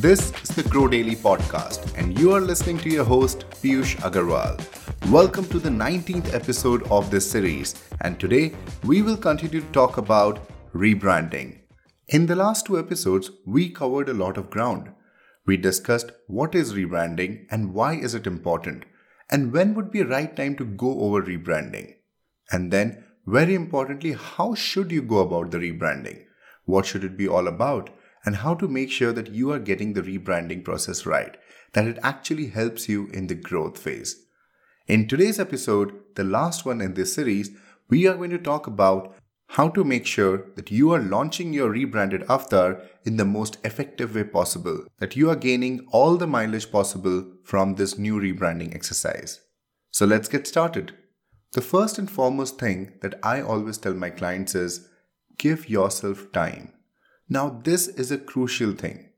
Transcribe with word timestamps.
This 0.00 0.32
is 0.42 0.56
the 0.56 0.62
Grow 0.62 0.88
Daily 0.88 1.14
podcast, 1.14 1.94
and 1.98 2.18
you 2.18 2.32
are 2.32 2.40
listening 2.40 2.78
to 2.78 2.88
your 2.88 3.04
host, 3.04 3.44
Piyush 3.62 3.96
Agarwal. 3.96 4.58
Welcome 5.10 5.44
to 5.48 5.58
the 5.58 5.68
19th 5.68 6.32
episode 6.32 6.90
of 6.90 7.10
this 7.10 7.30
series, 7.30 7.74
and 8.00 8.18
today 8.18 8.54
we 8.82 9.02
will 9.02 9.18
continue 9.18 9.60
to 9.60 9.72
talk 9.72 9.98
about 9.98 10.40
rebranding. 10.74 11.58
In 12.08 12.24
the 12.24 12.34
last 12.34 12.64
two 12.64 12.78
episodes, 12.78 13.30
we 13.44 13.68
covered 13.68 14.08
a 14.08 14.14
lot 14.14 14.38
of 14.38 14.48
ground. 14.48 14.90
We 15.44 15.58
discussed 15.58 16.12
what 16.28 16.54
is 16.54 16.72
rebranding 16.72 17.44
and 17.50 17.74
why 17.74 17.96
is 17.96 18.14
it 18.14 18.26
important, 18.26 18.86
and 19.28 19.52
when 19.52 19.74
would 19.74 19.90
be 19.90 20.00
a 20.00 20.06
right 20.06 20.34
time 20.34 20.56
to 20.56 20.64
go 20.64 20.98
over 20.98 21.20
rebranding. 21.20 21.96
And 22.50 22.72
then, 22.72 23.04
very 23.26 23.54
importantly, 23.54 24.12
how 24.12 24.54
should 24.54 24.92
you 24.92 25.02
go 25.02 25.18
about 25.18 25.50
the 25.50 25.58
rebranding? 25.58 26.24
What 26.64 26.86
should 26.86 27.04
it 27.04 27.18
be 27.18 27.28
all 27.28 27.46
about? 27.46 27.90
And 28.24 28.36
how 28.36 28.54
to 28.54 28.68
make 28.68 28.90
sure 28.90 29.12
that 29.12 29.30
you 29.30 29.50
are 29.52 29.58
getting 29.58 29.92
the 29.92 30.02
rebranding 30.02 30.64
process 30.64 31.06
right, 31.06 31.36
that 31.72 31.86
it 31.86 31.98
actually 32.02 32.48
helps 32.48 32.88
you 32.88 33.08
in 33.08 33.26
the 33.26 33.34
growth 33.34 33.78
phase. 33.78 34.24
In 34.86 35.06
today's 35.06 35.38
episode, 35.38 35.92
the 36.16 36.24
last 36.24 36.64
one 36.66 36.80
in 36.80 36.94
this 36.94 37.14
series, 37.14 37.50
we 37.88 38.06
are 38.06 38.16
going 38.16 38.30
to 38.30 38.38
talk 38.38 38.66
about 38.66 39.14
how 39.50 39.68
to 39.68 39.82
make 39.82 40.06
sure 40.06 40.46
that 40.54 40.70
you 40.70 40.92
are 40.92 41.00
launching 41.00 41.52
your 41.52 41.70
rebranded 41.70 42.22
avatar 42.28 42.80
in 43.04 43.16
the 43.16 43.24
most 43.24 43.58
effective 43.64 44.14
way 44.14 44.22
possible, 44.22 44.84
that 44.98 45.16
you 45.16 45.28
are 45.28 45.36
gaining 45.36 45.86
all 45.90 46.16
the 46.16 46.26
mileage 46.26 46.70
possible 46.70 47.24
from 47.44 47.74
this 47.74 47.98
new 47.98 48.20
rebranding 48.20 48.74
exercise. 48.74 49.40
So 49.90 50.06
let's 50.06 50.28
get 50.28 50.46
started. 50.46 50.94
The 51.52 51.60
first 51.60 51.98
and 51.98 52.08
foremost 52.08 52.60
thing 52.60 52.92
that 53.02 53.18
I 53.24 53.40
always 53.40 53.76
tell 53.76 53.94
my 53.94 54.10
clients 54.10 54.54
is 54.54 54.88
give 55.36 55.68
yourself 55.68 56.30
time. 56.32 56.72
Now, 57.32 57.60
this 57.62 57.86
is 57.86 58.10
a 58.10 58.18
crucial 58.18 58.72
thing. 58.72 59.10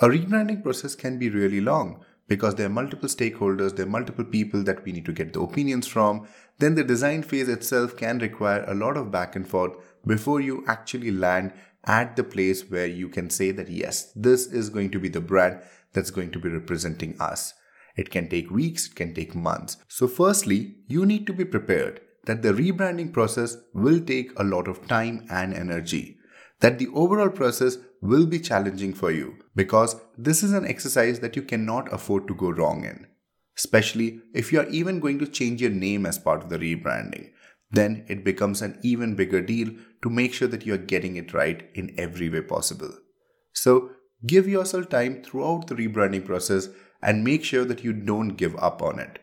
A 0.00 0.08
rebranding 0.08 0.62
process 0.62 0.94
can 0.94 1.18
be 1.18 1.28
really 1.28 1.60
long 1.60 2.02
because 2.26 2.54
there 2.54 2.64
are 2.64 2.70
multiple 2.70 3.10
stakeholders, 3.10 3.76
there 3.76 3.84
are 3.84 3.90
multiple 3.90 4.24
people 4.24 4.62
that 4.62 4.82
we 4.86 4.92
need 4.92 5.04
to 5.04 5.12
get 5.12 5.34
the 5.34 5.42
opinions 5.42 5.86
from. 5.86 6.26
Then 6.58 6.76
the 6.76 6.82
design 6.82 7.22
phase 7.22 7.48
itself 7.48 7.94
can 7.94 8.20
require 8.20 8.64
a 8.66 8.74
lot 8.74 8.96
of 8.96 9.10
back 9.10 9.36
and 9.36 9.46
forth 9.46 9.72
before 10.06 10.40
you 10.40 10.64
actually 10.66 11.10
land 11.10 11.52
at 11.84 12.16
the 12.16 12.24
place 12.24 12.70
where 12.70 12.86
you 12.86 13.10
can 13.10 13.28
say 13.28 13.50
that 13.50 13.68
yes, 13.68 14.12
this 14.16 14.46
is 14.46 14.70
going 14.70 14.90
to 14.92 14.98
be 14.98 15.10
the 15.10 15.20
brand 15.20 15.60
that's 15.92 16.10
going 16.10 16.30
to 16.30 16.38
be 16.38 16.48
representing 16.48 17.20
us. 17.20 17.52
It 17.96 18.10
can 18.10 18.30
take 18.30 18.50
weeks, 18.50 18.86
it 18.86 18.94
can 18.94 19.12
take 19.12 19.34
months. 19.34 19.76
So, 19.88 20.08
firstly, 20.08 20.76
you 20.86 21.04
need 21.04 21.26
to 21.26 21.34
be 21.34 21.44
prepared 21.44 22.00
that 22.24 22.40
the 22.40 22.52
rebranding 22.52 23.12
process 23.12 23.58
will 23.74 24.00
take 24.00 24.32
a 24.38 24.44
lot 24.44 24.68
of 24.68 24.86
time 24.86 25.26
and 25.28 25.52
energy 25.52 26.17
that 26.60 26.78
the 26.78 26.88
overall 26.88 27.30
process 27.30 27.78
will 28.00 28.26
be 28.26 28.38
challenging 28.38 28.94
for 28.94 29.10
you 29.10 29.36
because 29.54 29.96
this 30.16 30.42
is 30.42 30.52
an 30.52 30.66
exercise 30.66 31.20
that 31.20 31.36
you 31.36 31.42
cannot 31.42 31.92
afford 31.92 32.26
to 32.28 32.34
go 32.34 32.50
wrong 32.50 32.84
in. 32.84 33.06
Especially 33.56 34.20
if 34.34 34.52
you 34.52 34.60
are 34.60 34.68
even 34.68 35.00
going 35.00 35.18
to 35.18 35.26
change 35.26 35.60
your 35.60 35.70
name 35.70 36.06
as 36.06 36.18
part 36.18 36.42
of 36.42 36.48
the 36.48 36.58
rebranding, 36.58 37.30
then 37.70 38.04
it 38.08 38.24
becomes 38.24 38.62
an 38.62 38.78
even 38.82 39.14
bigger 39.14 39.42
deal 39.42 39.70
to 40.02 40.10
make 40.10 40.32
sure 40.32 40.48
that 40.48 40.64
you 40.64 40.74
are 40.74 40.78
getting 40.78 41.16
it 41.16 41.34
right 41.34 41.68
in 41.74 41.94
every 41.98 42.28
way 42.28 42.40
possible. 42.40 42.92
So, 43.52 43.90
give 44.26 44.48
yourself 44.48 44.88
time 44.88 45.22
throughout 45.22 45.66
the 45.66 45.74
rebranding 45.74 46.24
process 46.24 46.68
and 47.02 47.24
make 47.24 47.44
sure 47.44 47.64
that 47.64 47.84
you 47.84 47.92
don't 47.92 48.36
give 48.36 48.56
up 48.56 48.82
on 48.82 48.98
it. 48.98 49.18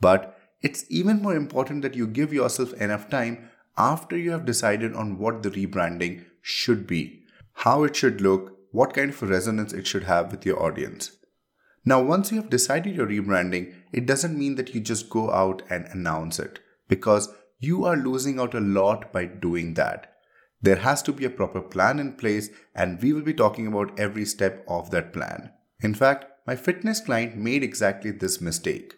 But 0.00 0.38
it's 0.60 0.84
even 0.88 1.22
more 1.22 1.34
important 1.34 1.82
that 1.82 1.94
you 1.94 2.06
give 2.06 2.32
yourself 2.32 2.72
enough 2.74 3.10
time 3.10 3.50
after 3.76 4.16
you 4.16 4.30
have 4.30 4.44
decided 4.44 4.94
on 4.94 5.18
what 5.18 5.42
the 5.42 5.50
rebranding 5.50 6.24
should 6.42 6.86
be, 6.86 7.22
how 7.54 7.84
it 7.84 7.96
should 7.96 8.20
look, 8.20 8.58
what 8.72 8.92
kind 8.92 9.10
of 9.10 9.22
resonance 9.22 9.72
it 9.72 9.86
should 9.86 10.04
have 10.04 10.30
with 10.30 10.44
your 10.44 10.62
audience. 10.62 11.12
Now, 11.84 12.02
once 12.02 12.30
you 12.30 12.36
have 12.40 12.50
decided 12.50 12.94
your 12.94 13.06
rebranding, 13.06 13.74
it 13.92 14.06
doesn't 14.06 14.38
mean 14.38 14.56
that 14.56 14.74
you 14.74 14.80
just 14.80 15.08
go 15.08 15.30
out 15.30 15.62
and 15.70 15.86
announce 15.86 16.38
it 16.38 16.60
because 16.88 17.28
you 17.58 17.84
are 17.84 17.96
losing 17.96 18.38
out 18.38 18.54
a 18.54 18.60
lot 18.60 19.12
by 19.12 19.24
doing 19.24 19.74
that. 19.74 20.12
There 20.60 20.76
has 20.76 21.02
to 21.02 21.12
be 21.12 21.24
a 21.24 21.30
proper 21.30 21.60
plan 21.60 21.98
in 21.98 22.12
place, 22.12 22.50
and 22.74 23.02
we 23.02 23.12
will 23.12 23.22
be 23.22 23.34
talking 23.34 23.66
about 23.66 23.98
every 23.98 24.24
step 24.24 24.64
of 24.68 24.90
that 24.90 25.12
plan. 25.12 25.50
In 25.80 25.94
fact, 25.94 26.26
my 26.46 26.54
fitness 26.54 27.00
client 27.00 27.36
made 27.36 27.62
exactly 27.62 28.12
this 28.12 28.40
mistake. 28.40 28.94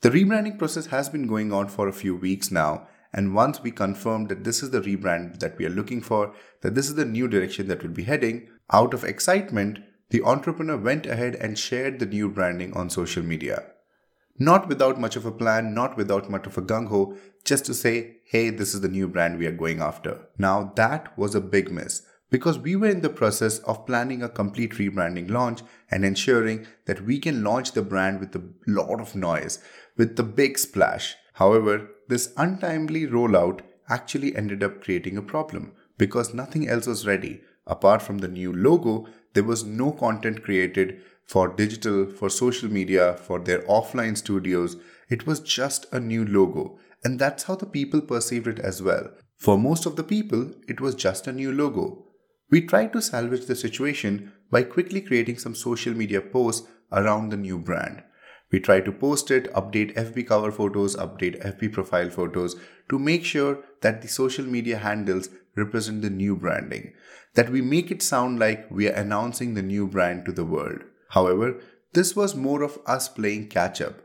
The 0.00 0.10
rebranding 0.10 0.58
process 0.58 0.86
has 0.86 1.08
been 1.08 1.26
going 1.26 1.52
on 1.52 1.68
for 1.68 1.88
a 1.88 1.92
few 1.92 2.16
weeks 2.16 2.50
now, 2.50 2.88
and 3.14 3.32
once 3.32 3.62
we 3.62 3.70
confirmed 3.70 4.28
that 4.28 4.42
this 4.42 4.60
is 4.62 4.70
the 4.70 4.80
rebrand 4.80 5.38
that 5.38 5.56
we 5.56 5.64
are 5.64 5.70
looking 5.70 6.02
for, 6.02 6.34
that 6.62 6.74
this 6.74 6.88
is 6.88 6.96
the 6.96 7.04
new 7.04 7.28
direction 7.28 7.68
that 7.68 7.82
we'll 7.82 7.92
be 7.92 8.02
heading, 8.02 8.48
out 8.72 8.92
of 8.92 9.04
excitement, 9.04 9.78
the 10.10 10.22
entrepreneur 10.22 10.76
went 10.76 11.06
ahead 11.06 11.36
and 11.36 11.56
shared 11.56 12.00
the 12.00 12.06
new 12.06 12.28
branding 12.28 12.74
on 12.74 12.90
social 12.90 13.22
media. 13.22 13.62
Not 14.36 14.68
without 14.68 15.00
much 15.00 15.14
of 15.14 15.24
a 15.24 15.30
plan, 15.30 15.74
not 15.74 15.96
without 15.96 16.28
much 16.28 16.46
of 16.48 16.58
a 16.58 16.62
gung 16.62 16.88
ho, 16.88 17.16
just 17.44 17.64
to 17.66 17.74
say, 17.74 18.16
hey, 18.24 18.50
this 18.50 18.74
is 18.74 18.80
the 18.80 18.88
new 18.88 19.06
brand 19.06 19.38
we 19.38 19.46
are 19.46 19.52
going 19.52 19.80
after. 19.80 20.26
Now, 20.36 20.72
that 20.74 21.16
was 21.16 21.36
a 21.36 21.40
big 21.40 21.70
miss 21.70 22.02
because 22.30 22.58
we 22.58 22.74
were 22.74 22.88
in 22.88 23.02
the 23.02 23.10
process 23.10 23.60
of 23.60 23.86
planning 23.86 24.20
a 24.20 24.28
complete 24.28 24.72
rebranding 24.72 25.30
launch 25.30 25.60
and 25.88 26.04
ensuring 26.04 26.66
that 26.86 27.04
we 27.04 27.20
can 27.20 27.44
launch 27.44 27.72
the 27.72 27.82
brand 27.82 28.18
with 28.18 28.34
a 28.34 28.42
lot 28.66 29.00
of 29.00 29.14
noise, 29.14 29.60
with 29.96 30.16
the 30.16 30.24
big 30.24 30.58
splash. 30.58 31.14
However, 31.34 31.90
this 32.08 32.32
untimely 32.36 33.06
rollout 33.06 33.60
actually 33.88 34.36
ended 34.36 34.62
up 34.62 34.82
creating 34.82 35.16
a 35.16 35.22
problem 35.22 35.72
because 35.98 36.34
nothing 36.34 36.68
else 36.68 36.86
was 36.86 37.06
ready. 37.06 37.42
Apart 37.66 38.02
from 38.02 38.18
the 38.18 38.28
new 38.28 38.52
logo, 38.52 39.06
there 39.32 39.44
was 39.44 39.64
no 39.64 39.90
content 39.92 40.42
created 40.42 41.00
for 41.24 41.48
digital, 41.48 42.06
for 42.06 42.28
social 42.28 42.70
media, 42.70 43.16
for 43.16 43.38
their 43.38 43.62
offline 43.62 44.16
studios. 44.16 44.76
It 45.08 45.26
was 45.26 45.40
just 45.40 45.86
a 45.92 46.00
new 46.00 46.24
logo. 46.24 46.78
And 47.02 47.18
that's 47.18 47.44
how 47.44 47.56
the 47.56 47.66
people 47.66 48.00
perceived 48.00 48.46
it 48.46 48.58
as 48.58 48.82
well. 48.82 49.10
For 49.36 49.58
most 49.58 49.86
of 49.86 49.96
the 49.96 50.04
people, 50.04 50.52
it 50.68 50.80
was 50.80 50.94
just 50.94 51.26
a 51.26 51.32
new 51.32 51.52
logo. 51.52 52.06
We 52.50 52.60
tried 52.62 52.92
to 52.92 53.02
salvage 53.02 53.46
the 53.46 53.56
situation 53.56 54.32
by 54.50 54.62
quickly 54.62 55.00
creating 55.00 55.38
some 55.38 55.54
social 55.54 55.92
media 55.92 56.20
posts 56.20 56.68
around 56.92 57.30
the 57.30 57.36
new 57.36 57.58
brand. 57.58 58.03
We 58.54 58.60
try 58.60 58.80
to 58.82 58.92
post 58.92 59.32
it, 59.32 59.52
update 59.52 59.96
FB 59.96 60.28
cover 60.28 60.52
photos, 60.52 60.94
update 60.94 61.44
FB 61.44 61.72
profile 61.72 62.08
photos 62.08 62.54
to 62.88 63.00
make 63.00 63.24
sure 63.24 63.58
that 63.80 64.00
the 64.00 64.06
social 64.06 64.44
media 64.44 64.78
handles 64.78 65.28
represent 65.56 66.02
the 66.02 66.10
new 66.10 66.36
branding, 66.36 66.92
that 67.34 67.50
we 67.50 67.60
make 67.60 67.90
it 67.90 68.00
sound 68.00 68.38
like 68.38 68.70
we 68.70 68.88
are 68.88 68.92
announcing 68.92 69.54
the 69.54 69.62
new 69.62 69.88
brand 69.88 70.24
to 70.26 70.30
the 70.30 70.44
world. 70.44 70.82
However, 71.08 71.60
this 71.94 72.14
was 72.14 72.36
more 72.36 72.62
of 72.62 72.78
us 72.86 73.08
playing 73.08 73.48
catch 73.48 73.80
up. 73.80 73.96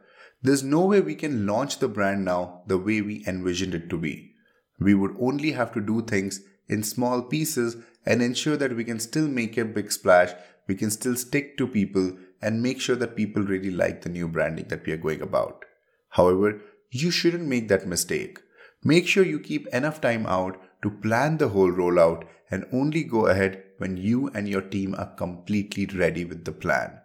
There's 0.41 0.63
no 0.63 0.83
way 0.83 0.99
we 0.99 1.13
can 1.13 1.45
launch 1.45 1.77
the 1.77 1.87
brand 1.87 2.25
now 2.25 2.63
the 2.66 2.79
way 2.79 3.01
we 3.01 3.23
envisioned 3.27 3.75
it 3.75 3.87
to 3.91 3.99
be. 3.99 4.33
We 4.79 4.95
would 4.95 5.16
only 5.19 5.51
have 5.51 5.71
to 5.73 5.79
do 5.79 6.01
things 6.01 6.41
in 6.67 6.81
small 6.81 7.21
pieces 7.21 7.77
and 8.03 8.23
ensure 8.23 8.57
that 8.57 8.75
we 8.75 8.83
can 8.83 8.99
still 8.99 9.27
make 9.27 9.59
a 9.59 9.66
big 9.66 9.91
splash, 9.91 10.31
we 10.67 10.73
can 10.73 10.89
still 10.89 11.16
stick 11.16 11.55
to 11.59 11.67
people 11.67 12.17
and 12.41 12.61
make 12.61 12.79
sure 12.79 12.95
that 12.95 13.16
people 13.16 13.44
really 13.44 13.72
like 13.72 14.01
the 14.01 14.09
new 14.09 14.27
branding 14.27 14.67
that 14.69 14.85
we 14.85 14.94
are 14.94 14.97
going 14.97 15.22
about. 15.22 15.66
However, 16.09 16.61
you 16.91 17.11
shouldn't 17.11 17.47
make 17.47 17.67
that 17.67 17.88
mistake. 17.88 18.39
Make 18.83 19.07
sure 19.07 19.25
you 19.25 19.39
keep 19.39 19.67
enough 19.67 20.01
time 20.01 20.25
out 20.25 20.59
to 20.81 20.89
plan 20.89 21.38
the 21.38 21.49
whole 21.49 21.72
rollout 21.72 22.23
and 22.49 22.66
only 22.72 23.03
go 23.03 23.28
ahead 23.28 23.63
when 23.78 23.97
you 23.97 24.29
and 24.33 24.47
your 24.47 24.61
team 24.61 24.95
are 24.97 25.13
completely 25.16 25.85
ready 25.85 26.25
with 26.25 26.45
the 26.45 26.51
plan. 26.51 26.99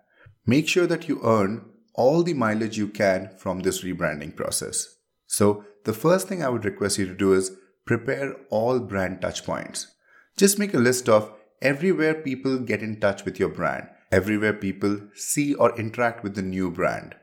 Make 0.47 0.69
sure 0.69 0.87
that 0.87 1.09
you 1.09 1.21
earn 1.25 1.67
all 1.95 2.23
the 2.23 2.35
mileage 2.35 2.77
you 2.77 2.89
can 2.89 3.31
from 3.39 3.61
this 3.61 3.83
rebranding 3.83 4.35
process. 4.35 4.97
So, 5.27 5.65
the 5.85 5.93
first 5.93 6.29
thing 6.29 6.43
I 6.43 6.49
would 6.49 6.65
request 6.65 6.99
you 6.99 7.07
to 7.07 7.15
do 7.15 7.35
is 7.35 7.57
prepare 7.85 8.35
all 8.51 8.81
brand 8.81 9.21
touchpoints. 9.21 9.87
Just 10.37 10.59
make 10.59 10.75
a 10.75 10.79
list 10.79 11.09
of 11.09 11.31
everywhere 11.61 12.15
people 12.15 12.59
get 12.59 12.83
in 12.83 13.01
touch 13.01 13.25
with 13.25 13.39
your 13.39 13.49
brand 13.49 13.89
everywhere 14.19 14.53
people 14.53 14.99
see 15.15 15.55
or 15.55 15.77
interact 15.77 16.23
with 16.23 16.37
the 16.37 16.49
new 16.55 16.71
brand. 16.71 17.17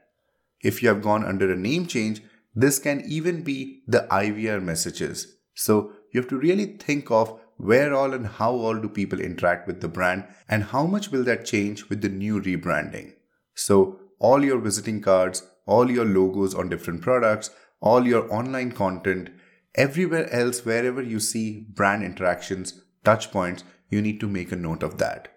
If 0.61 0.83
you 0.83 0.89
have 0.89 1.01
gone 1.01 1.23
under 1.23 1.51
a 1.51 1.55
name 1.55 1.87
change, 1.87 2.21
this 2.53 2.79
can 2.79 3.01
even 3.07 3.43
be 3.43 3.83
the 3.87 4.07
IVR 4.11 4.61
messages. 4.61 5.37
So 5.55 5.93
you 6.11 6.19
have 6.19 6.29
to 6.31 6.37
really 6.37 6.65
think 6.65 7.09
of 7.09 7.39
where 7.55 7.93
all 7.93 8.13
and 8.13 8.27
how 8.27 8.51
all 8.51 8.77
do 8.77 8.89
people 8.89 9.21
interact 9.21 9.67
with 9.67 9.79
the 9.79 9.87
brand 9.87 10.25
and 10.49 10.65
how 10.65 10.85
much 10.85 11.11
will 11.11 11.23
that 11.23 11.45
change 11.45 11.87
with 11.89 12.01
the 12.01 12.09
new 12.09 12.41
rebranding. 12.41 13.13
So 13.55 13.99
all 14.19 14.43
your 14.43 14.59
visiting 14.59 15.01
cards, 15.01 15.43
all 15.65 15.89
your 15.89 16.05
logos 16.05 16.53
on 16.53 16.69
different 16.69 17.01
products, 17.01 17.51
all 17.79 18.05
your 18.05 18.31
online 18.33 18.71
content, 18.71 19.29
everywhere 19.75 20.31
else, 20.33 20.65
wherever 20.65 21.01
you 21.01 21.19
see 21.19 21.67
brand 21.69 22.03
interactions, 22.03 22.81
touch 23.05 23.31
points, 23.31 23.63
you 23.89 24.01
need 24.01 24.19
to 24.19 24.27
make 24.27 24.51
a 24.51 24.57
note 24.57 24.83
of 24.83 24.97
that. 24.97 25.29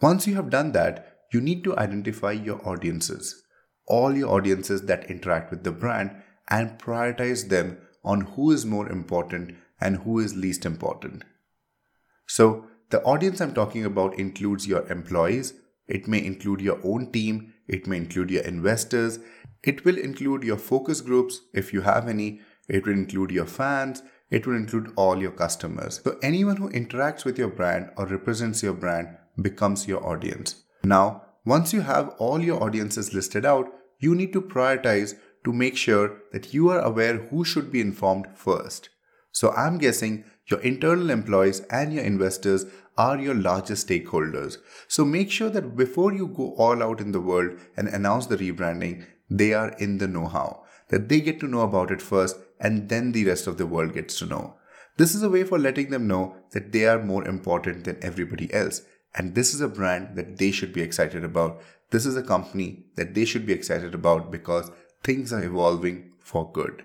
Once 0.00 0.26
you 0.26 0.34
have 0.34 0.50
done 0.50 0.72
that, 0.72 1.16
you 1.32 1.40
need 1.40 1.64
to 1.64 1.76
identify 1.78 2.32
your 2.32 2.66
audiences, 2.68 3.42
all 3.86 4.16
your 4.16 4.30
audiences 4.30 4.82
that 4.82 5.10
interact 5.10 5.50
with 5.50 5.64
the 5.64 5.72
brand, 5.72 6.10
and 6.48 6.78
prioritize 6.78 7.48
them 7.48 7.78
on 8.04 8.20
who 8.20 8.50
is 8.50 8.66
more 8.66 8.88
important 8.88 9.56
and 9.80 9.98
who 9.98 10.18
is 10.18 10.36
least 10.36 10.64
important. 10.64 11.24
So, 12.26 12.66
the 12.90 13.02
audience 13.02 13.40
I'm 13.40 13.54
talking 13.54 13.84
about 13.84 14.18
includes 14.18 14.66
your 14.66 14.86
employees, 14.88 15.54
It 15.88 16.08
may 16.08 16.24
include 16.24 16.60
your 16.60 16.80
own 16.84 17.12
team, 17.12 17.54
it 17.68 17.86
may 17.86 17.96
include 17.96 18.30
your 18.30 18.42
investors, 18.42 19.20
it 19.62 19.84
will 19.84 19.96
include 19.96 20.42
your 20.42 20.56
focus 20.56 21.00
groups 21.00 21.42
if 21.54 21.72
you 21.72 21.82
have 21.82 22.08
any, 22.08 22.40
it 22.68 22.84
will 22.86 22.92
include 22.92 23.30
your 23.30 23.46
fans, 23.46 24.02
it 24.30 24.46
will 24.46 24.56
include 24.56 24.92
all 24.96 25.20
your 25.20 25.30
customers. 25.30 26.00
So, 26.02 26.18
anyone 26.22 26.56
who 26.56 26.70
interacts 26.70 27.24
with 27.24 27.38
your 27.38 27.48
brand 27.48 27.90
or 27.96 28.06
represents 28.06 28.62
your 28.62 28.72
brand 28.72 29.16
becomes 29.40 29.86
your 29.86 30.04
audience. 30.06 30.62
Now, 30.84 31.22
once 31.44 31.72
you 31.72 31.82
have 31.82 32.08
all 32.18 32.40
your 32.40 32.62
audiences 32.62 33.14
listed 33.14 33.44
out, 33.44 33.72
you 33.98 34.14
need 34.14 34.32
to 34.32 34.42
prioritize 34.42 35.14
to 35.44 35.52
make 35.52 35.76
sure 35.76 36.22
that 36.32 36.52
you 36.52 36.68
are 36.70 36.80
aware 36.80 37.16
who 37.16 37.44
should 37.44 37.70
be 37.70 37.80
informed 37.80 38.26
first. 38.34 38.88
So, 39.32 39.52
I'm 39.52 39.78
guessing 39.78 40.24
your 40.46 40.60
internal 40.60 41.10
employees 41.10 41.60
and 41.70 41.92
your 41.92 42.04
investors 42.04 42.66
are 42.96 43.18
your 43.18 43.34
largest 43.34 43.88
stakeholders. 43.88 44.58
So, 44.88 45.04
make 45.04 45.30
sure 45.30 45.50
that 45.50 45.76
before 45.76 46.12
you 46.12 46.26
go 46.28 46.54
all 46.54 46.82
out 46.82 47.00
in 47.00 47.12
the 47.12 47.20
world 47.20 47.58
and 47.76 47.88
announce 47.88 48.26
the 48.26 48.36
rebranding, 48.36 49.06
they 49.28 49.52
are 49.52 49.70
in 49.78 49.98
the 49.98 50.08
know 50.08 50.26
how, 50.26 50.64
that 50.88 51.08
they 51.08 51.20
get 51.20 51.40
to 51.40 51.48
know 51.48 51.60
about 51.60 51.90
it 51.90 52.00
first 52.00 52.36
and 52.60 52.88
then 52.88 53.12
the 53.12 53.26
rest 53.26 53.46
of 53.46 53.58
the 53.58 53.66
world 53.66 53.94
gets 53.94 54.18
to 54.18 54.26
know. 54.26 54.56
This 54.96 55.14
is 55.14 55.22
a 55.22 55.28
way 55.28 55.44
for 55.44 55.58
letting 55.58 55.90
them 55.90 56.06
know 56.06 56.36
that 56.52 56.72
they 56.72 56.86
are 56.86 57.02
more 57.02 57.26
important 57.26 57.84
than 57.84 57.98
everybody 58.02 58.52
else. 58.54 58.82
And 59.16 59.34
this 59.34 59.54
is 59.54 59.60
a 59.60 59.68
brand 59.68 60.16
that 60.16 60.36
they 60.36 60.50
should 60.50 60.72
be 60.72 60.82
excited 60.82 61.24
about. 61.24 61.60
This 61.90 62.04
is 62.04 62.16
a 62.16 62.22
company 62.22 62.84
that 62.96 63.14
they 63.14 63.24
should 63.24 63.46
be 63.46 63.52
excited 63.52 63.94
about 63.94 64.30
because 64.30 64.70
things 65.02 65.32
are 65.32 65.42
evolving 65.42 66.12
for 66.20 66.50
good. 66.52 66.84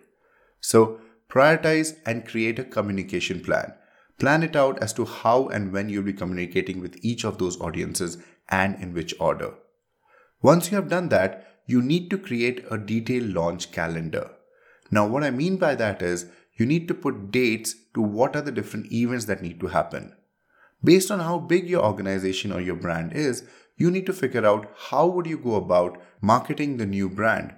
So, 0.61 1.01
prioritize 1.29 1.97
and 2.05 2.27
create 2.27 2.59
a 2.59 2.63
communication 2.63 3.41
plan. 3.41 3.73
Plan 4.17 4.43
it 4.43 4.55
out 4.55 4.81
as 4.81 4.93
to 4.93 5.05
how 5.05 5.47
and 5.47 5.73
when 5.73 5.89
you'll 5.89 6.03
be 6.03 6.13
communicating 6.13 6.79
with 6.79 7.03
each 7.03 7.25
of 7.25 7.37
those 7.37 7.59
audiences 7.59 8.17
and 8.49 8.75
in 8.81 8.93
which 8.93 9.15
order. 9.19 9.55
Once 10.41 10.71
you 10.71 10.75
have 10.75 10.89
done 10.89 11.09
that, 11.09 11.47
you 11.65 11.81
need 11.81 12.09
to 12.09 12.17
create 12.17 12.63
a 12.69 12.77
detailed 12.77 13.33
launch 13.33 13.71
calendar. 13.71 14.31
Now, 14.89 15.07
what 15.07 15.23
I 15.23 15.31
mean 15.31 15.57
by 15.57 15.75
that 15.75 16.01
is 16.01 16.27
you 16.55 16.65
need 16.65 16.87
to 16.87 16.93
put 16.93 17.31
dates 17.31 17.75
to 17.95 18.01
what 18.01 18.35
are 18.35 18.41
the 18.41 18.51
different 18.51 18.91
events 18.91 19.25
that 19.25 19.41
need 19.41 19.59
to 19.61 19.67
happen. 19.67 20.13
Based 20.83 21.11
on 21.11 21.19
how 21.19 21.37
big 21.37 21.69
your 21.69 21.83
organization 21.85 22.51
or 22.51 22.59
your 22.59 22.75
brand 22.75 23.13
is, 23.13 23.43
you 23.77 23.91
need 23.91 24.05
to 24.05 24.13
figure 24.13 24.45
out 24.45 24.71
how 24.89 25.07
would 25.07 25.25
you 25.25 25.37
go 25.37 25.55
about 25.55 26.01
marketing 26.21 26.77
the 26.77 26.85
new 26.85 27.09
brand. 27.09 27.53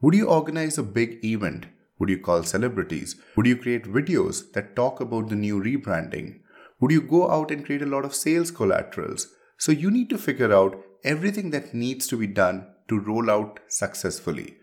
Would 0.00 0.14
you 0.14 0.28
organize 0.28 0.78
a 0.78 0.82
big 0.82 1.24
event? 1.24 1.66
Would 1.98 2.10
you 2.10 2.18
call 2.18 2.42
celebrities? 2.42 3.16
Would 3.36 3.46
you 3.46 3.56
create 3.56 3.84
videos 3.84 4.52
that 4.52 4.76
talk 4.76 5.00
about 5.00 5.30
the 5.30 5.36
new 5.36 5.60
rebranding? 5.60 6.40
Would 6.80 6.90
you 6.90 7.00
go 7.00 7.30
out 7.30 7.50
and 7.50 7.64
create 7.64 7.82
a 7.82 7.86
lot 7.86 8.04
of 8.04 8.14
sales 8.14 8.50
collaterals? 8.50 9.28
So 9.56 9.72
you 9.72 9.90
need 9.90 10.10
to 10.10 10.18
figure 10.18 10.52
out 10.52 10.78
everything 11.04 11.50
that 11.50 11.72
needs 11.72 12.06
to 12.08 12.16
be 12.18 12.26
done 12.26 12.66
to 12.88 13.00
roll 13.00 13.30
out 13.30 13.60
successfully. 13.68 14.56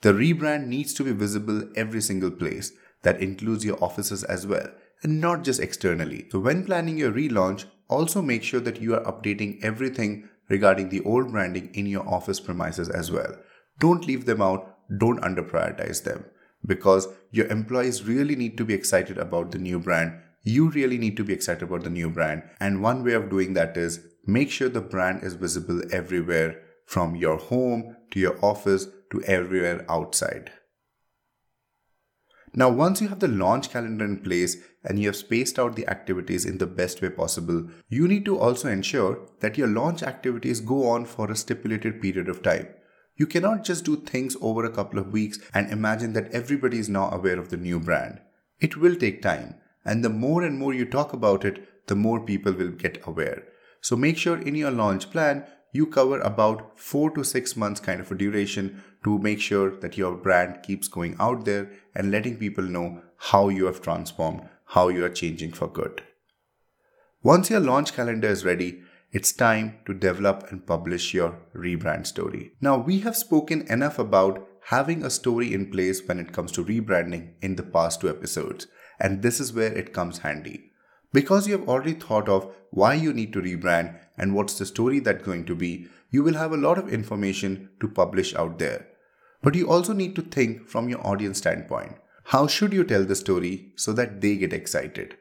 The 0.00 0.12
rebrand 0.12 0.66
needs 0.66 0.94
to 0.94 1.04
be 1.04 1.12
visible 1.12 1.68
every 1.76 2.00
single 2.00 2.30
place. 2.30 2.72
That 3.02 3.20
includes 3.20 3.64
your 3.64 3.82
offices 3.82 4.24
as 4.24 4.46
well, 4.46 4.68
and 5.02 5.20
not 5.20 5.44
just 5.44 5.60
externally. 5.60 6.26
So, 6.30 6.38
when 6.38 6.64
planning 6.64 6.98
your 6.98 7.12
relaunch, 7.12 7.64
also 7.88 8.22
make 8.22 8.42
sure 8.42 8.60
that 8.60 8.80
you 8.80 8.94
are 8.94 9.04
updating 9.04 9.62
everything 9.62 10.28
regarding 10.48 10.88
the 10.88 11.02
old 11.02 11.30
branding 11.30 11.70
in 11.74 11.86
your 11.86 12.08
office 12.08 12.40
premises 12.40 12.88
as 12.88 13.10
well. 13.10 13.36
Don't 13.78 14.06
leave 14.06 14.26
them 14.26 14.42
out, 14.42 14.76
don't 14.98 15.22
under 15.22 15.42
prioritize 15.42 16.04
them 16.04 16.24
because 16.66 17.08
your 17.30 17.46
employees 17.46 18.04
really 18.04 18.36
need 18.36 18.56
to 18.58 18.64
be 18.64 18.74
excited 18.74 19.18
about 19.18 19.50
the 19.50 19.58
new 19.58 19.78
brand. 19.78 20.18
You 20.42 20.70
really 20.70 20.98
need 20.98 21.16
to 21.16 21.24
be 21.24 21.32
excited 21.32 21.62
about 21.62 21.84
the 21.84 21.90
new 21.90 22.10
brand. 22.10 22.42
And 22.60 22.82
one 22.82 23.04
way 23.04 23.14
of 23.14 23.30
doing 23.30 23.54
that 23.54 23.76
is 23.76 24.00
make 24.26 24.50
sure 24.50 24.68
the 24.68 24.80
brand 24.80 25.22
is 25.22 25.34
visible 25.34 25.82
everywhere 25.92 26.60
from 26.86 27.16
your 27.16 27.36
home 27.36 27.96
to 28.10 28.20
your 28.20 28.36
office 28.44 28.86
to 29.10 29.22
everywhere 29.24 29.84
outside. 29.88 30.52
Now, 32.54 32.68
once 32.68 33.00
you 33.00 33.08
have 33.08 33.20
the 33.20 33.28
launch 33.28 33.70
calendar 33.70 34.04
in 34.04 34.18
place 34.18 34.58
and 34.84 34.98
you 34.98 35.08
have 35.08 35.16
spaced 35.16 35.58
out 35.58 35.74
the 35.74 35.88
activities 35.88 36.44
in 36.44 36.58
the 36.58 36.66
best 36.66 37.00
way 37.00 37.08
possible, 37.08 37.68
you 37.88 38.06
need 38.06 38.26
to 38.26 38.38
also 38.38 38.68
ensure 38.68 39.20
that 39.40 39.56
your 39.56 39.68
launch 39.68 40.02
activities 40.02 40.60
go 40.60 40.86
on 40.88 41.06
for 41.06 41.30
a 41.30 41.36
stipulated 41.36 42.02
period 42.02 42.28
of 42.28 42.42
time. 42.42 42.68
You 43.16 43.26
cannot 43.26 43.64
just 43.64 43.84
do 43.84 43.96
things 43.96 44.36
over 44.40 44.64
a 44.64 44.70
couple 44.70 44.98
of 44.98 45.12
weeks 45.12 45.38
and 45.54 45.70
imagine 45.70 46.12
that 46.12 46.30
everybody 46.32 46.78
is 46.78 46.90
now 46.90 47.10
aware 47.10 47.38
of 47.38 47.48
the 47.48 47.56
new 47.56 47.80
brand. 47.80 48.20
It 48.60 48.76
will 48.76 48.96
take 48.96 49.22
time, 49.22 49.54
and 49.84 50.04
the 50.04 50.10
more 50.10 50.42
and 50.42 50.58
more 50.58 50.74
you 50.74 50.84
talk 50.84 51.12
about 51.12 51.44
it, 51.44 51.86
the 51.88 51.96
more 51.96 52.24
people 52.24 52.52
will 52.52 52.70
get 52.70 53.02
aware. 53.06 53.44
So 53.80 53.96
make 53.96 54.18
sure 54.18 54.38
in 54.38 54.54
your 54.54 54.70
launch 54.70 55.10
plan 55.10 55.44
you 55.72 55.86
cover 55.86 56.20
about 56.20 56.78
four 56.78 57.10
to 57.12 57.24
six 57.24 57.56
months 57.56 57.80
kind 57.80 58.00
of 58.00 58.12
a 58.12 58.14
duration 58.14 58.82
to 59.04 59.18
make 59.18 59.40
sure 59.40 59.70
that 59.80 59.98
your 59.98 60.16
brand 60.16 60.62
keeps 60.62 60.88
going 60.88 61.16
out 61.18 61.44
there 61.44 61.70
and 61.94 62.10
letting 62.10 62.36
people 62.36 62.64
know 62.64 63.02
how 63.16 63.48
you 63.48 63.66
have 63.66 63.80
transformed, 63.80 64.48
how 64.66 64.88
you 64.88 65.04
are 65.04 65.10
changing 65.10 65.52
for 65.52 65.68
good. 65.68 66.02
Once 67.22 67.50
your 67.50 67.60
launch 67.60 67.94
calendar 67.94 68.28
is 68.28 68.44
ready, 68.44 68.82
it's 69.12 69.32
time 69.32 69.78
to 69.86 69.92
develop 69.92 70.50
and 70.50 70.66
publish 70.66 71.12
your 71.12 71.38
rebrand 71.54 72.06
story. 72.06 72.52
Now, 72.60 72.78
we 72.78 73.00
have 73.00 73.16
spoken 73.16 73.62
enough 73.68 73.98
about 73.98 74.48
having 74.66 75.04
a 75.04 75.10
story 75.10 75.52
in 75.52 75.70
place 75.70 76.02
when 76.06 76.18
it 76.18 76.32
comes 76.32 76.50
to 76.52 76.64
rebranding 76.64 77.34
in 77.42 77.56
the 77.56 77.62
past 77.62 78.00
two 78.00 78.08
episodes, 78.08 78.66
and 78.98 79.22
this 79.22 79.38
is 79.38 79.52
where 79.52 79.72
it 79.72 79.92
comes 79.92 80.18
handy. 80.18 80.70
Because 81.12 81.46
you 81.46 81.58
have 81.58 81.68
already 81.68 81.92
thought 81.92 82.28
of 82.28 82.54
why 82.70 82.94
you 82.94 83.12
need 83.12 83.32
to 83.34 83.42
rebrand 83.42 83.98
and 84.16 84.34
what's 84.34 84.58
the 84.58 84.64
story 84.64 84.98
that's 84.98 85.24
going 85.24 85.44
to 85.44 85.54
be, 85.54 85.88
you 86.10 86.22
will 86.22 86.34
have 86.34 86.52
a 86.52 86.56
lot 86.56 86.78
of 86.78 86.92
information 86.92 87.68
to 87.80 87.88
publish 87.88 88.34
out 88.34 88.58
there. 88.58 88.88
But 89.42 89.54
you 89.54 89.68
also 89.68 89.92
need 89.92 90.14
to 90.16 90.22
think 90.22 90.68
from 90.68 90.88
your 90.88 91.04
audience 91.06 91.38
standpoint. 91.38 91.96
How 92.24 92.46
should 92.46 92.72
you 92.72 92.84
tell 92.84 93.04
the 93.04 93.16
story 93.16 93.72
so 93.76 93.92
that 93.92 94.20
they 94.20 94.36
get 94.36 94.52
excited? 94.52 95.16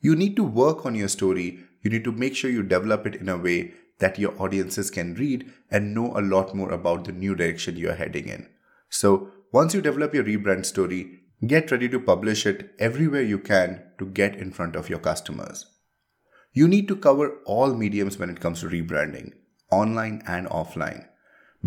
You 0.00 0.14
need 0.14 0.36
to 0.36 0.44
work 0.44 0.86
on 0.86 0.94
your 0.94 1.08
story. 1.08 1.60
You 1.82 1.90
need 1.90 2.04
to 2.04 2.12
make 2.12 2.36
sure 2.36 2.50
you 2.50 2.62
develop 2.62 3.06
it 3.06 3.16
in 3.16 3.28
a 3.28 3.36
way 3.36 3.74
that 3.98 4.18
your 4.18 4.40
audiences 4.40 4.90
can 4.90 5.14
read 5.14 5.50
and 5.70 5.94
know 5.94 6.12
a 6.16 6.20
lot 6.20 6.54
more 6.54 6.70
about 6.70 7.04
the 7.04 7.12
new 7.12 7.34
direction 7.34 7.76
you 7.76 7.90
are 7.90 7.94
heading 7.94 8.28
in. 8.28 8.48
So, 8.88 9.30
once 9.52 9.74
you 9.74 9.80
develop 9.80 10.14
your 10.14 10.24
rebrand 10.24 10.66
story, 10.66 11.26
Get 11.44 11.70
ready 11.70 11.86
to 11.90 12.00
publish 12.00 12.46
it 12.46 12.70
everywhere 12.78 13.20
you 13.20 13.38
can 13.38 13.82
to 13.98 14.06
get 14.06 14.36
in 14.36 14.52
front 14.52 14.74
of 14.74 14.88
your 14.88 14.98
customers. 14.98 15.66
You 16.54 16.66
need 16.66 16.88
to 16.88 16.96
cover 16.96 17.42
all 17.44 17.74
mediums 17.74 18.18
when 18.18 18.30
it 18.30 18.40
comes 18.40 18.60
to 18.60 18.68
rebranding, 18.68 19.32
online 19.70 20.22
and 20.26 20.46
offline. 20.46 21.06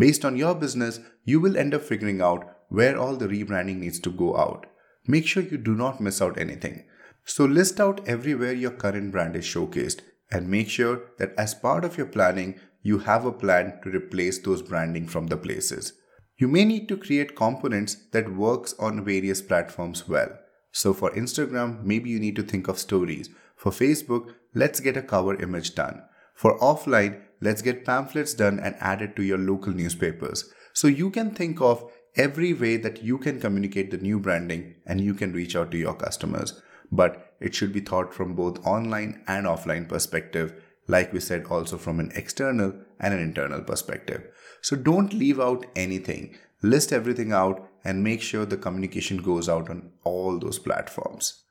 Based 0.00 0.24
on 0.24 0.36
your 0.36 0.54
business, 0.54 0.98
you 1.24 1.40
will 1.40 1.58
end 1.58 1.74
up 1.74 1.82
figuring 1.82 2.22
out 2.22 2.44
where 2.70 2.98
all 2.98 3.16
the 3.16 3.28
rebranding 3.28 3.80
needs 3.80 4.00
to 4.00 4.10
go 4.10 4.34
out. 4.34 4.64
Make 5.06 5.26
sure 5.26 5.42
you 5.42 5.58
do 5.58 5.74
not 5.74 6.00
miss 6.00 6.22
out 6.22 6.38
anything. 6.40 6.84
So 7.26 7.44
list 7.44 7.80
out 7.80 8.08
everywhere 8.08 8.54
your 8.54 8.70
current 8.70 9.12
brand 9.12 9.36
is 9.36 9.44
showcased 9.44 10.00
and 10.30 10.48
make 10.48 10.70
sure 10.70 11.02
that 11.18 11.34
as 11.36 11.54
part 11.54 11.84
of 11.84 11.98
your 11.98 12.06
planning, 12.06 12.58
you 12.82 13.00
have 13.00 13.26
a 13.26 13.32
plan 13.32 13.78
to 13.82 13.90
replace 13.90 14.38
those 14.38 14.62
branding 14.62 15.06
from 15.06 15.26
the 15.26 15.36
places. 15.36 15.92
You 16.38 16.48
may 16.48 16.64
need 16.64 16.88
to 16.88 16.96
create 16.96 17.36
components 17.36 17.96
that 18.12 18.34
works 18.34 18.74
on 18.78 19.04
various 19.04 19.42
platforms 19.42 20.08
well. 20.08 20.30
So 20.72 20.94
for 20.94 21.10
Instagram, 21.10 21.84
maybe 21.84 22.08
you 22.08 22.18
need 22.18 22.36
to 22.36 22.42
think 22.42 22.68
of 22.68 22.78
stories. 22.78 23.28
For 23.54 23.70
Facebook, 23.70 24.32
let's 24.54 24.80
get 24.80 24.96
a 24.96 25.02
cover 25.02 25.34
image 25.42 25.74
done. 25.74 26.04
For 26.34 26.58
offline, 26.58 27.20
let's 27.40 27.62
get 27.62 27.84
pamphlets 27.84 28.34
done 28.34 28.58
and 28.60 28.74
added 28.80 29.16
to 29.16 29.22
your 29.22 29.38
local 29.38 29.72
newspapers. 29.72 30.52
So 30.72 30.88
you 30.88 31.10
can 31.10 31.34
think 31.34 31.60
of 31.60 31.90
every 32.16 32.52
way 32.52 32.76
that 32.76 33.02
you 33.02 33.18
can 33.18 33.40
communicate 33.40 33.90
the 33.90 33.98
new 33.98 34.18
branding 34.18 34.74
and 34.86 35.00
you 35.00 35.14
can 35.14 35.32
reach 35.32 35.56
out 35.56 35.70
to 35.70 35.78
your 35.78 35.94
customers. 35.94 36.60
But 36.92 37.34
it 37.40 37.54
should 37.54 37.72
be 37.72 37.80
thought 37.80 38.12
from 38.12 38.34
both 38.34 38.64
online 38.66 39.22
and 39.26 39.46
offline 39.46 39.88
perspective, 39.88 40.52
like 40.86 41.12
we 41.12 41.20
said 41.20 41.46
also 41.46 41.78
from 41.78 42.00
an 42.00 42.12
external 42.14 42.74
and 42.98 43.14
an 43.14 43.20
internal 43.20 43.62
perspective. 43.62 44.26
So 44.60 44.76
don't 44.76 45.12
leave 45.12 45.40
out 45.40 45.66
anything. 45.76 46.36
List 46.62 46.92
everything 46.92 47.32
out 47.32 47.68
and 47.84 48.04
make 48.04 48.20
sure 48.20 48.44
the 48.44 48.56
communication 48.56 49.22
goes 49.22 49.48
out 49.48 49.70
on 49.70 49.92
all 50.04 50.38
those 50.38 50.58
platforms. 50.58 51.44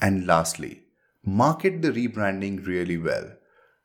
And 0.00 0.26
lastly, 0.26 0.84
market 1.24 1.82
the 1.82 1.90
rebranding 1.90 2.66
really 2.66 2.96
well. 2.96 3.32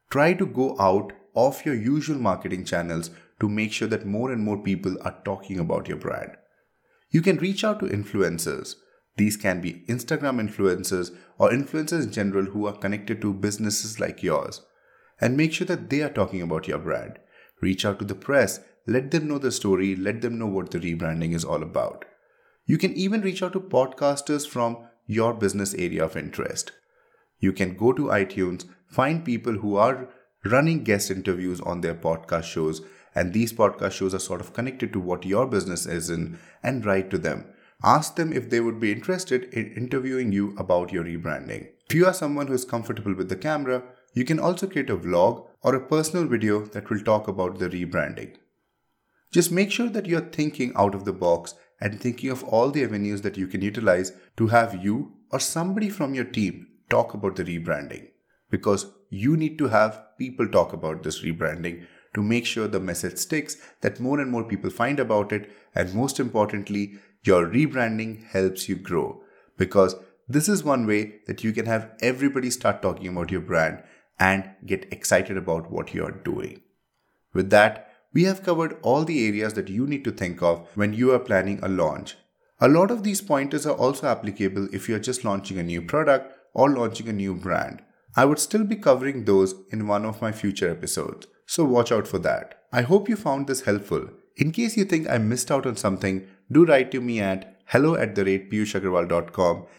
Try 0.10 0.34
to 0.34 0.46
go 0.46 0.76
out 0.80 1.14
of 1.36 1.66
your 1.66 1.76
usual 1.76 2.18
marketing 2.18 2.66
channels 2.66 3.10
to 3.40 3.50
make 3.50 3.72
sure 3.72 3.88
that 3.88 4.06
more 4.06 4.32
and 4.32 4.44
more 4.44 4.62
people 4.62 4.96
are 5.04 5.20
talking 5.26 5.60
about 5.60 5.88
your 5.88 5.98
brand. 5.98 6.32
You 7.10 7.22
can 7.22 7.38
reach 7.38 7.64
out 7.64 7.80
to 7.80 7.86
influencers. 7.86 8.76
These 9.18 9.38
can 9.38 9.62
be 9.62 9.84
Instagram 9.88 10.42
influencers 10.42 11.16
or 11.38 11.52
influencers 11.52 12.04
in 12.04 12.12
general 12.12 12.46
who 12.46 12.66
are 12.68 12.78
connected 12.78 13.22
to 13.22 13.34
businesses 13.34 14.00
like 14.00 14.24
yours 14.24 14.62
and 15.22 15.38
make 15.38 15.54
sure 15.54 15.68
that 15.68 15.90
they 15.90 16.02
are 16.02 16.10
talking 16.10 16.42
about 16.42 16.68
your 16.68 16.80
brand. 16.80 17.20
Reach 17.62 17.86
out 17.86 18.00
to 18.00 18.06
the 18.06 18.16
press, 18.16 18.60
let 18.88 19.12
them 19.12 19.28
know 19.28 19.38
the 19.38 19.52
story, 19.52 19.96
let 19.96 20.22
them 20.22 20.38
know 20.38 20.48
what 20.48 20.72
the 20.72 20.80
rebranding 20.80 21.34
is 21.34 21.46
all 21.46 21.64
about. 21.64 22.06
You 22.66 22.78
can 22.78 22.94
even 22.94 23.22
reach 23.22 23.44
out 23.44 23.54
to 23.54 23.60
podcasters 23.60 24.48
from 24.48 24.88
your 25.06 25.34
business 25.34 25.74
area 25.74 26.04
of 26.04 26.18
interest. 26.18 26.72
You 27.40 27.54
can 27.54 27.76
go 27.76 27.94
to 27.94 28.04
iTunes, 28.04 28.66
find 28.94 29.26
people 29.26 29.54
who 29.54 29.76
are 29.76 30.10
running 30.46 30.84
guest 30.84 31.10
interviews 31.10 31.62
on 31.62 31.82
their 31.82 31.96
podcast 31.96 32.44
shows. 32.44 32.82
And 33.16 33.32
these 33.32 33.54
podcast 33.54 33.92
shows 33.92 34.14
are 34.14 34.20
sort 34.20 34.42
of 34.42 34.54
connected 34.54 34.92
to 34.94 35.00
what 35.00 35.26
your 35.26 35.46
business 35.48 35.86
is 35.86 36.10
in 36.10 36.40
and 36.64 36.86
write 36.86 37.10
to 37.12 37.18
them. 37.18 37.46
Ask 37.84 38.16
them 38.16 38.34
if 38.34 38.50
they 38.50 38.60
would 38.60 38.80
be 38.80 38.92
interested 38.92 39.44
in 39.54 39.74
interviewing 39.74 40.32
you 40.32 40.56
about 40.58 40.92
your 40.92 41.04
rebranding. 41.04 41.68
If 41.90 41.96
you 41.96 42.06
are 42.06 42.14
someone 42.14 42.48
who 42.48 42.54
is 42.54 42.66
comfortable 42.66 43.14
with 43.14 43.30
the 43.30 43.36
camera, 43.36 43.84
you 44.14 44.26
can 44.26 44.40
also 44.40 44.68
create 44.68 44.90
a 44.90 44.98
vlog 44.98 45.48
or 45.62 45.76
a 45.76 45.86
personal 45.86 46.26
video 46.26 46.66
that 46.68 46.90
will 46.90 47.02
talk 47.02 47.28
about 47.28 47.60
the 47.60 47.70
rebranding. 47.70 48.36
Just 49.32 49.52
make 49.52 49.72
sure 49.72 49.90
that 49.90 50.06
you're 50.06 50.22
thinking 50.22 50.72
out 50.76 50.96
of 50.96 51.06
the 51.06 51.14
box 51.14 51.56
and 51.82 52.00
thinking 52.00 52.30
of 52.30 52.44
all 52.44 52.72
the 52.72 52.84
avenues 52.84 53.22
that 53.22 53.38
you 53.38 53.48
can 53.48 53.62
utilize 53.62 54.14
to 54.38 54.48
have 54.48 54.84
you 54.84 55.14
or 55.32 55.40
somebody 55.40 55.90
from 55.90 56.14
your 56.14 56.26
team 56.26 56.68
talk 56.90 57.14
about 57.14 57.36
the 57.36 57.44
rebranding. 57.44 58.13
Because 58.54 58.86
you 59.10 59.36
need 59.36 59.58
to 59.58 59.68
have 59.70 60.00
people 60.20 60.48
talk 60.48 60.74
about 60.74 61.02
this 61.02 61.22
rebranding 61.24 61.86
to 62.14 62.22
make 62.22 62.46
sure 62.46 62.68
the 62.68 62.80
message 62.80 63.18
sticks, 63.18 63.58
that 63.82 64.00
more 64.00 64.20
and 64.20 64.30
more 64.30 64.44
people 64.44 64.70
find 64.70 65.00
about 65.00 65.32
it, 65.32 65.52
and 65.74 65.96
most 65.96 66.20
importantly, 66.20 67.00
your 67.24 67.48
rebranding 67.48 68.12
helps 68.28 68.70
you 68.70 68.76
grow. 68.76 69.24
Because 69.58 69.96
this 70.28 70.48
is 70.48 70.64
one 70.64 70.86
way 70.86 71.22
that 71.26 71.44
you 71.44 71.52
can 71.52 71.66
have 71.66 71.90
everybody 72.02 72.52
start 72.52 72.84
talking 72.84 73.08
about 73.08 73.32
your 73.32 73.42
brand 73.42 73.82
and 74.20 74.52
get 74.68 74.86
excited 74.94 75.36
about 75.36 75.72
what 75.72 75.96
you're 75.96 76.12
doing. 76.12 76.62
With 77.34 77.50
that, 77.50 77.90
we 78.14 78.26
have 78.26 78.44
covered 78.44 78.78
all 78.84 79.04
the 79.04 79.28
areas 79.28 79.54
that 79.54 79.70
you 79.70 79.88
need 79.88 80.04
to 80.04 80.12
think 80.12 80.44
of 80.44 80.68
when 80.76 80.94
you 80.94 81.12
are 81.12 81.26
planning 81.30 81.60
a 81.64 81.68
launch. 81.68 82.18
A 82.60 82.68
lot 82.68 82.92
of 82.92 83.02
these 83.02 83.22
pointers 83.32 83.66
are 83.66 83.76
also 83.76 84.06
applicable 84.06 84.70
if 84.72 84.88
you're 84.88 85.08
just 85.10 85.26
launching 85.26 85.58
a 85.58 85.64
new 85.64 85.82
product 85.82 86.32
or 86.54 86.70
launching 86.70 87.10
a 87.10 87.14
new 87.14 87.34
brand. 87.34 87.82
I 88.16 88.26
would 88.26 88.40
still 88.40 88.64
be 88.64 88.76
covering 88.76 89.26
those 89.26 89.56
in 89.72 89.88
one 89.88 90.06
of 90.06 90.22
my 90.22 90.32
future 90.32 90.70
episodes, 90.70 91.28
so 91.48 91.66
watch 91.66 91.92
out 91.92 92.08
for 92.08 92.20
that. 92.20 92.62
I 92.72 92.82
hope 92.82 93.10
you 93.10 93.16
found 93.16 93.48
this 93.48 93.62
helpful. 93.62 94.10
In 94.38 94.52
case 94.52 94.78
you 94.78 94.86
think 94.86 95.10
I 95.10 95.18
missed 95.18 95.50
out 95.52 95.66
on 95.66 95.76
something, 95.76 96.28
do 96.52 96.66
write 96.66 96.92
to 96.92 97.02
me 97.02 97.20
at 97.20 97.60
hello 97.66 97.96
at 97.96 98.14
the 98.14 98.26
rate 98.26 98.52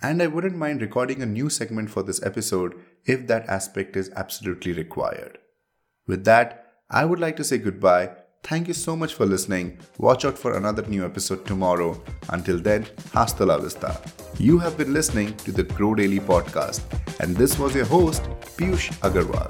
and 0.03 0.23
I 0.23 0.27
wouldn't 0.27 0.57
mind 0.57 0.81
recording 0.81 1.23
a 1.23 1.27
new 1.27 1.49
segment 1.49 1.91
for 1.91 2.03
this 2.03 2.23
episode 2.25 2.75
if 3.05 3.27
that 3.29 3.47
aspect 3.47 3.97
is 3.97 4.11
absolutely 4.17 4.73
required. 4.73 5.39
With 6.07 6.25
that, 6.25 6.67
I 6.91 7.05
would 7.05 7.21
like 7.21 7.37
to 7.37 7.45
say 7.45 7.59
goodbye 7.59 8.11
Thank 8.45 8.69
you 8.69 8.75
so 8.75 8.95
much 8.95 9.15
for 9.15 9.25
listening. 9.25 9.79
Watch 9.97 10.27
out 10.27 10.37
for 10.39 10.59
another 10.59 10.83
new 10.87 11.03
episode 11.03 11.47
tomorrow. 11.47 12.01
Until 12.29 12.59
then, 12.59 12.87
hasta 13.15 13.47
la 13.47 13.57
vista. 13.57 13.99
You 14.39 14.59
have 14.59 14.77
been 14.77 14.93
listening 14.93 15.35
to 15.39 15.51
the 15.51 15.63
Grow 15.63 15.95
Daily 15.95 16.21
podcast, 16.21 16.83
and 17.21 17.35
this 17.35 17.59
was 17.59 17.75
your 17.75 17.87
host, 17.87 18.23
Piyush 18.59 18.93
Agarwal. 19.01 19.49